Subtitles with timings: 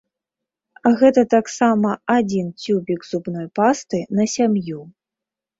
[1.01, 4.81] Гэта таксама адзін цюбік зубной пасты на сям'ю.